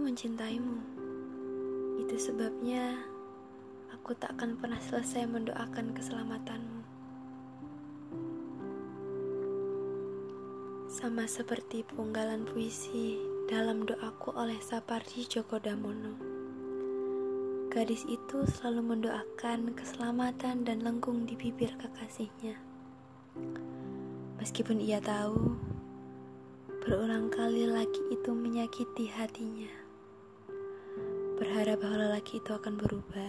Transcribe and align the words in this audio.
mencintaimu. 0.00 0.80
Itu 2.00 2.16
sebabnya 2.16 3.04
aku 3.92 4.16
tak 4.16 4.40
akan 4.40 4.56
pernah 4.56 4.80
selesai 4.80 5.28
mendoakan 5.28 5.92
keselamatanmu. 5.92 6.80
Sama 10.88 11.28
seperti 11.28 11.84
penggalan 11.84 12.48
puisi 12.48 13.20
dalam 13.44 13.84
doaku 13.84 14.32
oleh 14.32 14.56
Sapardi 14.64 15.28
Djoko 15.28 15.60
Damono. 15.60 16.16
Gadis 17.68 18.08
itu 18.08 18.48
selalu 18.48 18.96
mendoakan 18.96 19.76
keselamatan 19.76 20.64
dan 20.64 20.80
lengkung 20.80 21.28
di 21.28 21.36
bibir 21.36 21.76
kekasihnya. 21.76 22.56
Meskipun 24.40 24.80
ia 24.80 25.04
tahu 25.04 25.67
berulang 26.88 27.28
kali 27.28 27.68
laki 27.68 28.00
itu 28.16 28.32
menyakiti 28.32 29.12
hatinya. 29.12 29.68
Berharap 31.36 31.84
bahwa 31.84 32.08
lelaki 32.08 32.40
itu 32.40 32.48
akan 32.48 32.80
berubah. 32.80 33.28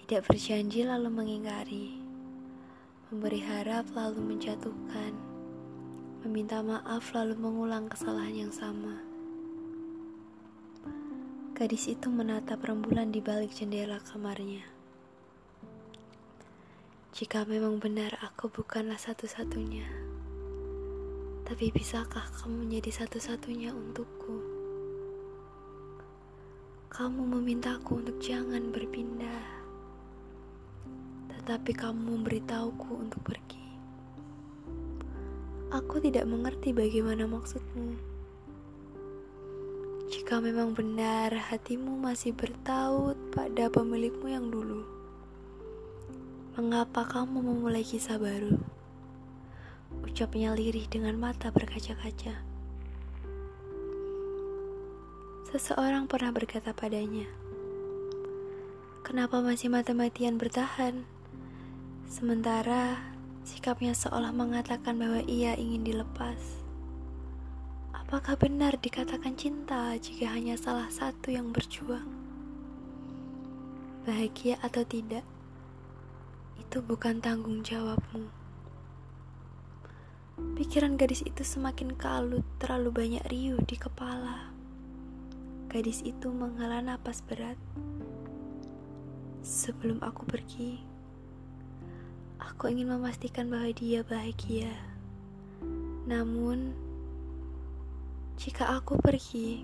Tidak 0.00 0.24
berjanji 0.24 0.80
lalu 0.80 1.12
mengingkari. 1.12 2.00
Memberi 3.12 3.44
harap 3.44 3.84
lalu 3.92 4.32
menjatuhkan. 4.32 5.12
Meminta 6.24 6.64
maaf 6.64 7.12
lalu 7.12 7.36
mengulang 7.36 7.84
kesalahan 7.84 8.48
yang 8.48 8.52
sama. 8.56 8.96
Gadis 11.52 11.84
itu 11.84 12.08
menatap 12.08 12.64
rembulan 12.64 13.12
di 13.12 13.20
balik 13.20 13.52
jendela 13.52 14.00
kamarnya. 14.00 14.64
Jika 17.12 17.44
memang 17.44 17.76
benar 17.76 18.16
aku 18.24 18.48
bukanlah 18.48 18.96
satu-satunya, 18.96 20.07
tapi 21.58 21.74
bisakah 21.74 22.22
kamu 22.38 22.70
menjadi 22.70 23.02
satu-satunya 23.02 23.74
untukku? 23.74 24.38
Kamu 26.86 27.18
memintaku 27.34 27.98
untuk 27.98 28.22
jangan 28.22 28.70
berpindah, 28.70 29.42
tetapi 31.34 31.74
kamu 31.74 32.14
memberitahuku 32.14 32.90
untuk 32.94 33.18
pergi. 33.26 33.66
Aku 35.74 35.98
tidak 35.98 36.30
mengerti 36.30 36.70
bagaimana 36.70 37.26
maksudmu. 37.26 37.90
Jika 40.14 40.38
memang 40.38 40.78
benar 40.78 41.34
hatimu 41.34 41.98
masih 41.98 42.38
bertaut 42.38 43.18
pada 43.34 43.66
pemilikmu 43.66 44.30
yang 44.30 44.46
dulu, 44.46 44.86
mengapa 46.54 47.02
kamu 47.02 47.42
memulai 47.42 47.82
kisah 47.82 48.14
baru? 48.14 48.77
Ucapnya 50.18 50.50
lirih 50.50 50.90
dengan 50.90 51.14
mata 51.14 51.54
berkaca-kaca. 51.54 52.42
Seseorang 55.46 56.10
pernah 56.10 56.34
berkata 56.34 56.74
padanya, 56.74 57.22
"Kenapa 59.06 59.38
masih 59.38 59.70
mati-matian 59.70 60.34
bertahan?" 60.34 61.06
Sementara 62.10 62.98
sikapnya 63.46 63.94
seolah 63.94 64.34
mengatakan 64.34 64.98
bahwa 64.98 65.22
ia 65.22 65.54
ingin 65.54 65.86
dilepas. 65.86 66.66
Apakah 67.94 68.34
benar 68.34 68.74
dikatakan 68.74 69.38
cinta 69.38 69.94
jika 70.02 70.34
hanya 70.34 70.58
salah 70.58 70.90
satu 70.90 71.30
yang 71.30 71.54
berjuang? 71.54 72.10
Bahagia 74.02 74.58
atau 74.66 74.82
tidak, 74.82 75.22
itu 76.58 76.82
bukan 76.82 77.22
tanggung 77.22 77.62
jawabmu. 77.62 78.47
Pikiran 80.58 80.94
gadis 80.94 81.22
itu 81.26 81.42
semakin 81.42 81.94
kalut, 81.94 82.46
terlalu 82.62 82.90
banyak 82.90 83.24
riuh 83.30 83.58
di 83.66 83.74
kepala. 83.74 84.50
Gadis 85.66 86.02
itu 86.02 86.30
menghela 86.30 86.78
napas 86.78 87.22
berat. 87.22 87.58
Sebelum 89.42 90.02
aku 90.02 90.26
pergi, 90.26 90.82
aku 92.38 92.70
ingin 92.70 92.90
memastikan 92.90 93.50
bahwa 93.50 93.70
dia 93.74 94.02
bahagia. 94.06 94.74
Namun, 96.06 96.74
jika 98.38 98.78
aku 98.78 98.98
pergi, 98.98 99.62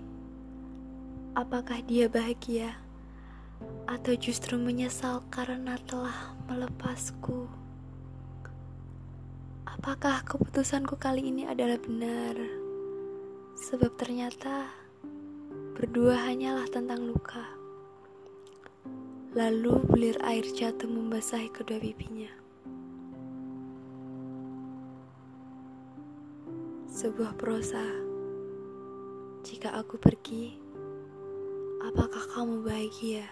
apakah 1.35 1.83
dia 1.83 2.07
bahagia 2.07 2.75
atau 3.87 4.15
justru 4.15 4.59
menyesal 4.59 5.23
karena 5.31 5.79
telah 5.87 6.35
melepasku? 6.47 7.64
Apakah 9.75 10.23
keputusanku 10.23 10.95
kali 10.95 11.35
ini 11.35 11.43
adalah 11.51 11.75
benar? 11.75 12.31
Sebab 13.59 13.99
ternyata 13.99 14.71
berdua 15.75 16.15
hanyalah 16.15 16.63
tentang 16.71 17.03
luka. 17.03 17.43
Lalu 19.35 19.83
bulir 19.83 20.15
air 20.23 20.47
jatuh 20.47 20.87
membasahi 20.87 21.51
kedua 21.51 21.83
pipinya. 21.83 22.31
Sebuah 26.87 27.35
prosa. 27.35 27.83
Jika 29.43 29.75
aku 29.75 29.99
pergi, 29.99 30.55
apakah 31.83 32.23
kamu 32.31 32.63
bahagia? 32.63 33.27